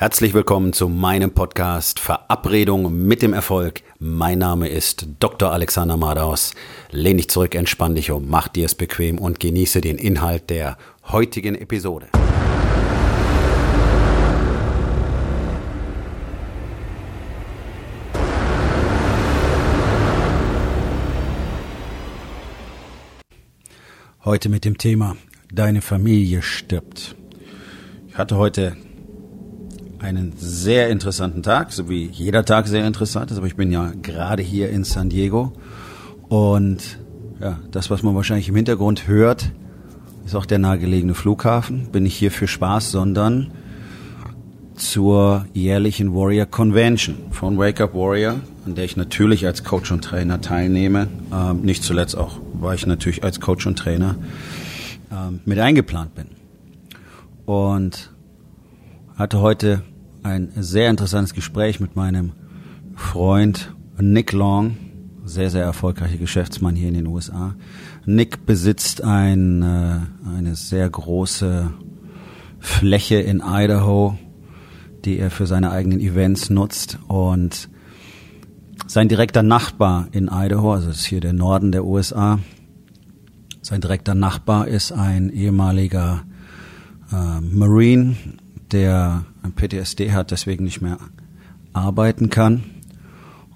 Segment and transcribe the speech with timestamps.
[0.00, 3.82] Herzlich willkommen zu meinem Podcast Verabredung mit dem Erfolg.
[3.98, 5.50] Mein Name ist Dr.
[5.50, 6.54] Alexander Madaus.
[6.92, 10.78] Lehn dich zurück, entspann dich um, mach dir es bequem und genieße den Inhalt der
[11.08, 12.06] heutigen Episode.
[24.24, 25.16] Heute mit dem Thema
[25.52, 27.16] Deine Familie stirbt.
[28.06, 28.76] Ich hatte heute
[29.98, 33.92] einen sehr interessanten Tag, so wie jeder Tag sehr interessant ist, aber ich bin ja
[34.02, 35.52] gerade hier in San Diego
[36.28, 36.98] und
[37.40, 39.50] ja, das, was man wahrscheinlich im Hintergrund hört,
[40.24, 41.86] ist auch der nahegelegene Flughafen.
[41.90, 43.50] Bin ich hier für Spaß, sondern
[44.74, 50.02] zur jährlichen Warrior Convention von Wake Up Warrior, an der ich natürlich als Coach und
[50.02, 51.08] Trainer teilnehme.
[51.32, 54.16] Ähm, nicht zuletzt auch, weil ich natürlich als Coach und Trainer
[55.10, 56.26] ähm, mit eingeplant bin.
[57.46, 58.10] Und
[59.18, 59.82] hatte heute
[60.22, 62.34] ein sehr interessantes Gespräch mit meinem
[62.94, 64.76] Freund Nick Long,
[65.24, 67.56] sehr, sehr erfolgreicher Geschäftsmann hier in den USA.
[68.06, 71.72] Nick besitzt ein, äh, eine sehr große
[72.60, 74.16] Fläche in Idaho,
[75.04, 77.68] die er für seine eigenen Events nutzt und
[78.86, 82.38] sein direkter Nachbar in Idaho, also das ist hier der Norden der USA,
[83.62, 86.22] sein direkter Nachbar ist ein ehemaliger
[87.12, 88.14] äh, Marine,
[88.72, 90.98] der ein PTSD hat, deswegen nicht mehr
[91.72, 92.64] arbeiten kann.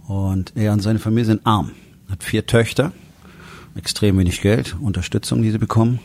[0.07, 1.73] Und er und seine Familie sind arm.
[2.11, 2.93] Hat vier Töchter,
[3.75, 6.01] extrem wenig Geld, Unterstützung, die sie bekommen.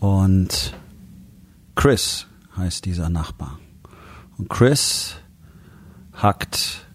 [0.00, 0.74] Und
[1.74, 2.26] Chris
[2.56, 3.58] heißt dieser Nachbar.
[4.36, 5.16] Und Chris
[6.12, 6.86] hackt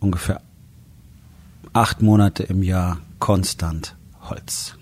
[0.00, 0.40] ungefähr
[1.72, 4.76] acht Monate im Jahr konstant Holz.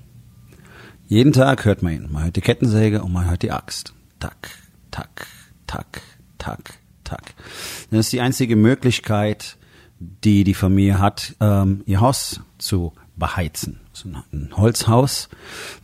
[1.06, 2.08] Jeden Tag hört man ihn.
[2.10, 3.94] Man hört die Kettensäge und man hört die Axt.
[4.18, 4.50] Tack,
[4.90, 5.26] tack,
[5.72, 6.02] tack,
[6.38, 7.34] tack, tack.
[7.90, 9.56] Das ist die einzige Möglichkeit,
[9.98, 13.80] die die Familie hat, ähm, ihr Haus zu beheizen.
[13.92, 15.28] Das ein Holzhaus,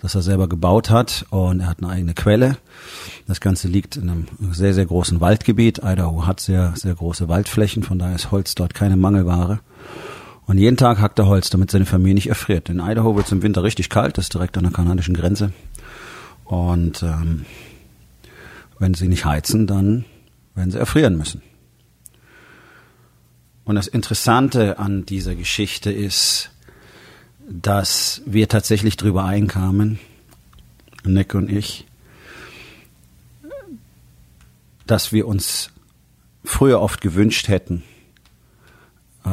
[0.00, 2.56] das er selber gebaut hat und er hat eine eigene Quelle.
[3.26, 5.80] Das Ganze liegt in einem sehr, sehr großen Waldgebiet.
[5.84, 9.60] Idaho hat sehr, sehr große Waldflächen, von daher ist Holz dort keine Mangelware.
[10.46, 12.70] Und jeden Tag hackt er Holz, damit seine Familie nicht erfriert.
[12.70, 15.52] In Idaho wird es im Winter richtig kalt, das ist direkt an der kanadischen Grenze.
[16.44, 17.44] Und ähm,
[18.78, 20.04] wenn sie nicht heizen, dann
[20.54, 21.42] werden sie erfrieren müssen.
[23.64, 26.50] Und das Interessante an dieser Geschichte ist,
[27.48, 29.98] dass wir tatsächlich darüber einkamen,
[31.04, 31.86] Nick und ich,
[34.86, 35.70] dass wir uns
[36.44, 37.82] früher oft gewünscht hätten,
[39.24, 39.28] äh,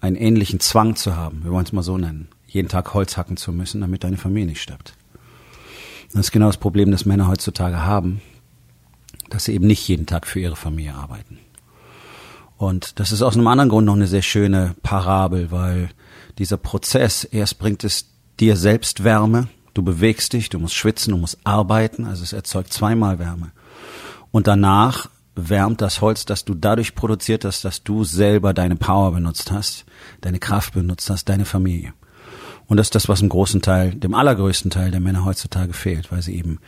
[0.00, 3.36] einen ähnlichen Zwang zu haben, wir wollen es mal so nennen, jeden Tag Holz hacken
[3.36, 4.94] zu müssen, damit deine Familie nicht stirbt.
[6.12, 8.20] Das ist genau das Problem, das Männer heutzutage haben
[9.32, 11.38] dass sie eben nicht jeden Tag für ihre Familie arbeiten.
[12.58, 15.88] Und das ist aus einem anderen Grund noch eine sehr schöne Parabel, weil
[16.38, 18.06] dieser Prozess, erst bringt es
[18.38, 22.72] dir selbst Wärme, du bewegst dich, du musst schwitzen, du musst arbeiten, also es erzeugt
[22.72, 23.52] zweimal Wärme.
[24.30, 29.12] Und danach wärmt das Holz, das du dadurch produziert hast, dass du selber deine Power
[29.12, 29.86] benutzt hast,
[30.20, 31.94] deine Kraft benutzt hast, deine Familie.
[32.66, 36.12] Und das ist das, was im großen Teil, dem allergrößten Teil der Männer heutzutage fehlt,
[36.12, 36.58] weil sie eben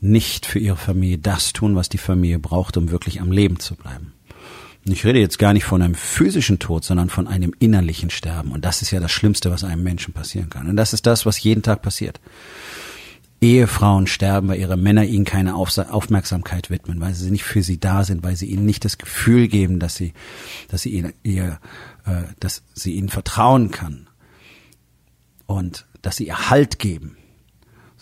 [0.00, 3.74] nicht für ihre Familie das tun, was die Familie braucht, um wirklich am Leben zu
[3.74, 4.12] bleiben.
[4.86, 8.52] Und ich rede jetzt gar nicht von einem physischen Tod, sondern von einem innerlichen Sterben.
[8.52, 10.68] Und das ist ja das Schlimmste, was einem Menschen passieren kann.
[10.68, 12.18] Und das ist das, was jeden Tag passiert.
[13.42, 18.04] Ehefrauen sterben, weil ihre Männer ihnen keine Aufmerksamkeit widmen, weil sie nicht für sie da
[18.04, 20.12] sind, weil sie ihnen nicht das Gefühl geben, dass sie,
[20.68, 21.58] dass sie ihnen, ihr,
[22.04, 24.08] äh, dass sie ihnen vertrauen kann
[25.46, 27.16] und dass sie ihr Halt geben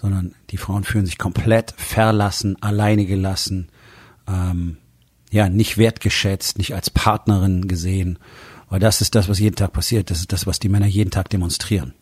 [0.00, 3.68] sondern die Frauen fühlen sich komplett verlassen, alleine gelassen,
[4.28, 4.76] ähm,
[5.30, 8.18] ja, nicht wertgeschätzt, nicht als Partnerin gesehen.
[8.70, 10.10] Weil das ist das, was jeden Tag passiert.
[10.10, 11.94] Das ist das, was die Männer jeden Tag demonstrieren.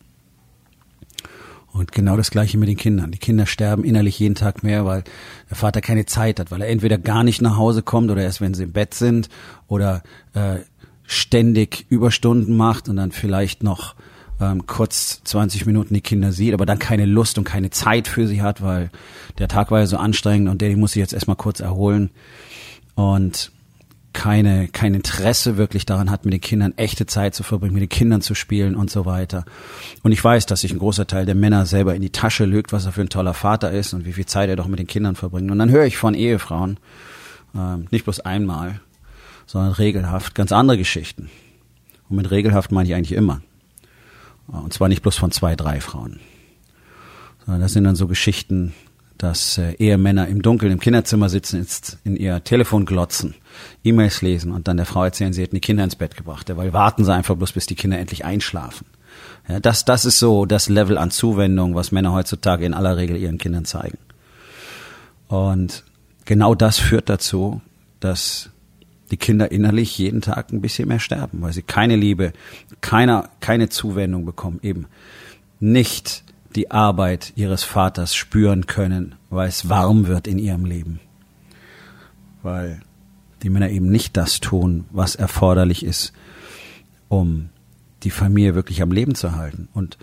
[1.71, 3.11] Und genau das Gleiche mit den Kindern.
[3.11, 5.03] Die Kinder sterben innerlich jeden Tag mehr, weil
[5.49, 8.41] der Vater keine Zeit hat, weil er entweder gar nicht nach Hause kommt oder erst,
[8.41, 9.29] wenn sie im Bett sind
[9.67, 10.01] oder
[10.33, 10.57] äh,
[11.03, 13.95] ständig Überstunden macht und dann vielleicht noch
[14.39, 18.27] ähm, kurz 20 Minuten die Kinder sieht, aber dann keine Lust und keine Zeit für
[18.27, 18.89] sie hat, weil
[19.39, 22.11] der Tag war ja so anstrengend und der muss sich jetzt erstmal kurz erholen
[22.95, 23.51] und
[24.13, 27.89] keine, kein Interesse wirklich daran hat, mit den Kindern echte Zeit zu verbringen, mit den
[27.89, 29.45] Kindern zu spielen und so weiter.
[30.01, 32.73] Und ich weiß, dass sich ein großer Teil der Männer selber in die Tasche lügt,
[32.73, 34.87] was er für ein toller Vater ist und wie viel Zeit er doch mit den
[34.87, 35.51] Kindern verbringt.
[35.51, 36.79] Und dann höre ich von Ehefrauen,
[37.53, 38.81] äh, nicht bloß einmal,
[39.45, 41.29] sondern regelhaft ganz andere Geschichten.
[42.09, 43.41] Und mit regelhaft meine ich eigentlich immer.
[44.47, 46.19] Und zwar nicht bloß von zwei, drei Frauen.
[47.45, 48.73] Sondern das sind dann so Geschichten,
[49.17, 53.35] dass äh, Ehemänner im Dunkeln im Kinderzimmer sitzen, jetzt in ihr Telefon glotzen,
[53.83, 56.55] E-Mails lesen und dann der Frau erzählen, sie hätten die Kinder ins Bett gebracht.
[56.55, 58.85] Weil warten sie einfach bloß, bis die Kinder endlich einschlafen.
[59.47, 63.17] Ja, das, das ist so das Level an Zuwendung, was Männer heutzutage in aller Regel
[63.17, 63.97] ihren Kindern zeigen.
[65.27, 65.83] Und
[66.25, 67.61] genau das führt dazu,
[67.99, 68.49] dass
[69.11, 72.33] die Kinder innerlich jeden Tag ein bisschen mehr sterben, weil sie keine Liebe,
[72.81, 74.87] keine, keine Zuwendung bekommen, eben
[75.59, 76.23] nicht
[76.55, 80.99] die Arbeit ihres Vaters spüren können, weil es warm wird in ihrem Leben.
[82.41, 82.81] Weil
[83.43, 86.13] die Männer eben nicht das tun, was erforderlich ist,
[87.07, 87.49] um
[88.03, 89.67] die Familie wirklich am Leben zu halten.
[89.73, 89.97] Und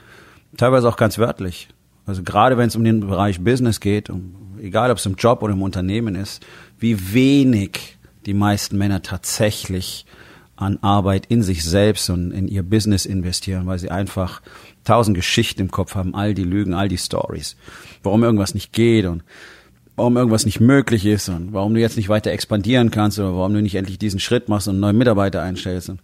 [0.56, 1.68] teilweise auch ganz wörtlich.
[2.06, 5.42] Also gerade wenn es um den Bereich Business geht, um, egal ob es im Job
[5.42, 6.44] oder im Unternehmen ist,
[6.78, 10.06] wie wenig die meisten Männer tatsächlich
[10.56, 14.40] an Arbeit in sich selbst und in ihr Business investieren, weil sie einfach
[14.84, 17.56] tausend Geschichten im Kopf haben, all die Lügen, all die Stories,
[18.02, 19.24] warum irgendwas nicht geht und
[19.96, 23.54] warum irgendwas nicht möglich ist und warum du jetzt nicht weiter expandieren kannst oder warum
[23.54, 26.00] du nicht endlich diesen Schritt machst und neue Mitarbeiter einstellst und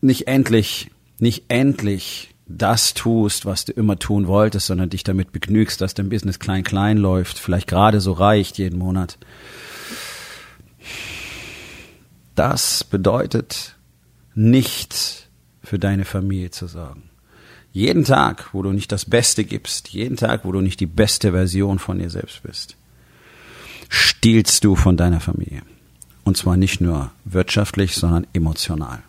[0.00, 5.80] nicht endlich, nicht endlich das tust, was du immer tun wolltest, sondern dich damit begnügst,
[5.80, 9.18] dass dein Business klein klein läuft, vielleicht gerade so reicht jeden Monat.
[12.36, 13.76] Das bedeutet
[14.34, 15.28] nicht
[15.64, 17.04] für deine Familie zu sorgen.
[17.72, 21.32] Jeden Tag, wo du nicht das Beste gibst, jeden Tag, wo du nicht die beste
[21.32, 22.76] Version von dir selbst bist,
[23.88, 25.62] stiehlst du von deiner Familie.
[26.24, 29.02] Und zwar nicht nur wirtschaftlich, sondern emotional.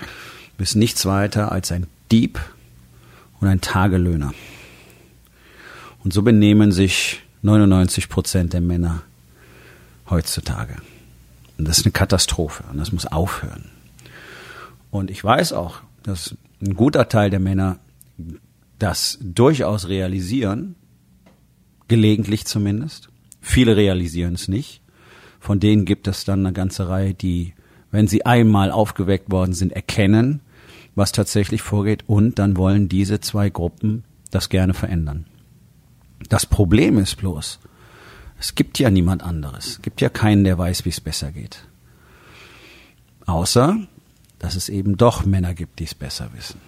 [0.00, 2.38] Du bist nichts weiter als ein Dieb
[3.40, 4.34] und ein Tagelöhner.
[6.04, 9.02] Und so benehmen sich 99 Prozent der Männer
[10.10, 10.76] heutzutage.
[11.58, 13.64] Und das ist eine Katastrophe und das muss aufhören.
[14.90, 17.78] Und ich weiß auch, dass ein guter Teil der Männer
[18.78, 20.76] das durchaus realisieren,
[21.88, 23.08] gelegentlich zumindest.
[23.40, 24.82] Viele realisieren es nicht.
[25.40, 27.54] Von denen gibt es dann eine ganze Reihe, die,
[27.90, 30.40] wenn sie einmal aufgeweckt worden sind, erkennen,
[30.94, 35.26] was tatsächlich vorgeht und dann wollen diese zwei Gruppen das gerne verändern.
[36.28, 37.60] Das Problem ist bloß,
[38.38, 39.66] es gibt ja niemand anderes.
[39.66, 41.64] Es gibt ja keinen, der weiß, wie es besser geht.
[43.26, 43.76] Außer,
[44.38, 46.60] dass es eben doch Männer gibt, die es besser wissen.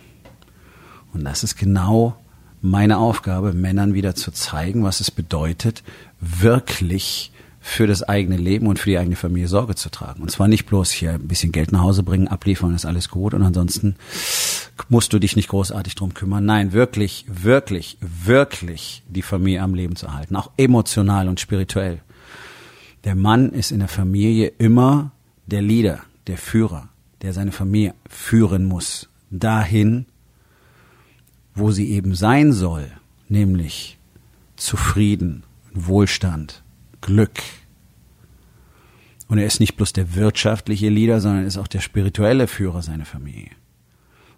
[1.13, 2.17] Und das ist genau
[2.61, 5.83] meine Aufgabe, Männern wieder zu zeigen, was es bedeutet,
[6.21, 10.23] wirklich für das eigene Leben und für die eigene Familie Sorge zu tragen.
[10.23, 13.35] Und zwar nicht bloß hier ein bisschen Geld nach Hause bringen, abliefern, ist alles gut
[13.35, 13.97] und ansonsten
[14.89, 16.45] musst du dich nicht großartig drum kümmern.
[16.45, 22.01] Nein, wirklich, wirklich, wirklich die Familie am Leben zu halten, auch emotional und spirituell.
[23.05, 25.13] Der Mann ist in der Familie immer
[25.47, 26.89] der Leader, der Führer,
[27.23, 29.09] der seine Familie führen muss.
[29.31, 30.07] Dahin,
[31.55, 32.91] wo sie eben sein soll,
[33.29, 33.99] nämlich
[34.57, 36.63] zufrieden, Wohlstand,
[37.01, 37.41] Glück.
[39.29, 43.07] Und er ist nicht bloß der wirtschaftliche Leader, sondern ist auch der spirituelle Führer seiner
[43.07, 43.51] Familie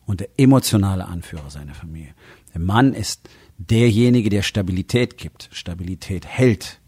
[0.06, 2.14] und der emotionale Anführer seiner Familie.
[2.54, 3.28] Der Mann ist
[3.58, 6.80] derjenige, der Stabilität gibt, Stabilität hält,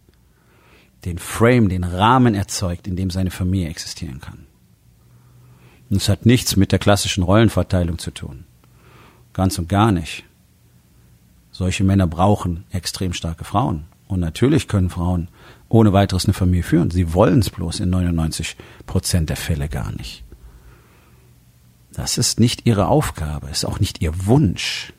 [1.05, 4.47] den Frame, den Rahmen erzeugt, in dem seine Familie existieren kann.
[5.91, 8.45] Und es hat nichts mit der klassischen Rollenverteilung zu tun.
[9.33, 10.25] Ganz und gar nicht.
[11.51, 13.85] Solche Männer brauchen extrem starke Frauen.
[14.09, 15.29] Und natürlich können Frauen
[15.69, 16.91] ohne weiteres eine Familie führen.
[16.91, 18.57] Sie wollen es bloß in 99
[18.87, 20.25] Prozent der Fälle gar nicht.
[21.95, 24.93] Das ist nicht ihre Aufgabe, ist auch nicht ihr Wunsch.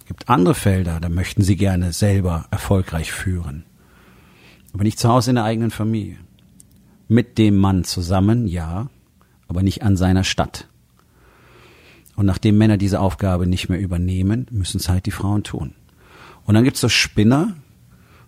[0.00, 3.64] Es gibt andere Felder, da möchten sie gerne selber erfolgreich führen.
[4.74, 6.18] Aber nicht zu Hause in der eigenen Familie.
[7.08, 8.90] Mit dem Mann zusammen, ja,
[9.48, 10.68] aber nicht an seiner Stadt.
[12.14, 15.74] Und nachdem Männer diese Aufgabe nicht mehr übernehmen, müssen es halt die Frauen tun.
[16.44, 17.54] Und dann gibt's so Spinner,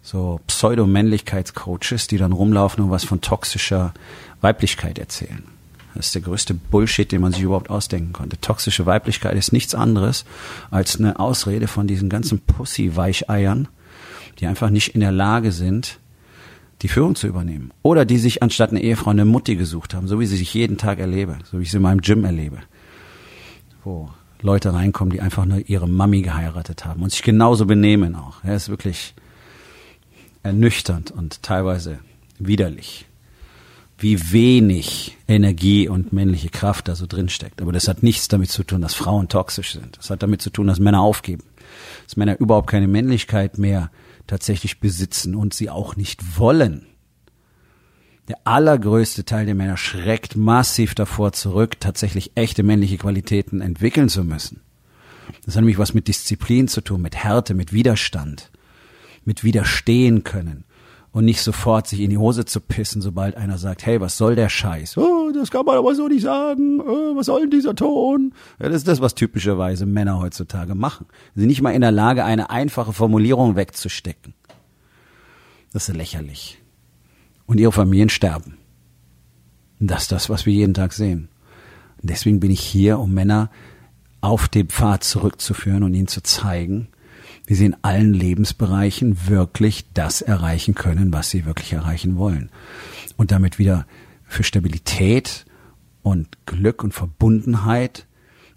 [0.00, 3.92] so Pseudo-Männlichkeitscoaches, die dann rumlaufen und was von toxischer
[4.40, 5.44] Weiblichkeit erzählen.
[5.94, 8.40] Das ist der größte Bullshit, den man sich überhaupt ausdenken konnte.
[8.40, 10.24] Toxische Weiblichkeit ist nichts anderes
[10.70, 13.68] als eine Ausrede von diesen ganzen Pussy-Weicheiern,
[14.40, 16.00] die einfach nicht in der Lage sind,
[16.82, 17.70] die Führung zu übernehmen.
[17.82, 20.78] Oder die sich anstatt eine Ehefrau eine Mutti gesucht haben, so wie sie sich jeden
[20.78, 22.58] Tag erlebe, so wie ich sie in meinem Gym erlebe.
[23.84, 24.10] Wo
[24.42, 28.42] Leute reinkommen, die einfach nur ihre Mami geheiratet haben und sich genauso benehmen auch.
[28.44, 29.14] Er ist wirklich
[30.42, 32.00] ernüchternd und teilweise
[32.38, 33.06] widerlich,
[33.98, 37.62] wie wenig Energie und männliche Kraft da so drin steckt.
[37.62, 39.96] Aber das hat nichts damit zu tun, dass Frauen toxisch sind.
[39.96, 41.44] Das hat damit zu tun, dass Männer aufgeben.
[42.04, 43.90] Dass Männer überhaupt keine Männlichkeit mehr
[44.26, 46.86] tatsächlich besitzen und sie auch nicht wollen.
[48.28, 54.24] Der allergrößte Teil der Männer schreckt massiv davor zurück, tatsächlich echte männliche Qualitäten entwickeln zu
[54.24, 54.60] müssen.
[55.44, 58.50] Das hat nämlich was mit Disziplin zu tun, mit Härte, mit Widerstand
[59.24, 60.64] mit widerstehen können
[61.14, 64.34] und nicht sofort sich in die Hose zu pissen, sobald einer sagt, hey, was soll
[64.34, 64.98] der Scheiß?
[64.98, 66.80] Oh, das kann man aber so nicht sagen.
[66.80, 68.34] Oh, was soll denn dieser Ton?
[68.58, 71.06] Ja, das ist das, was typischerweise Männer heutzutage machen.
[71.34, 74.34] Sie sind nicht mal in der Lage, eine einfache Formulierung wegzustecken.
[75.72, 76.60] Das ist lächerlich.
[77.46, 78.58] Und ihre Familien sterben.
[79.78, 81.28] Das ist das, was wir jeden Tag sehen.
[82.02, 83.50] Deswegen bin ich hier, um Männer
[84.20, 86.88] auf den Pfad zurückzuführen und ihnen zu zeigen,
[87.46, 92.50] wie sie in allen Lebensbereichen wirklich das erreichen können, was sie wirklich erreichen wollen.
[93.16, 93.86] Und damit wieder
[94.24, 95.44] für Stabilität
[96.02, 98.06] und Glück und Verbundenheit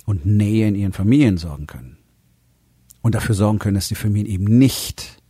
[0.06, 1.98] und Nähe in ihren Familien sorgen können.
[3.02, 5.22] Und dafür sorgen können, dass die Familien eben nicht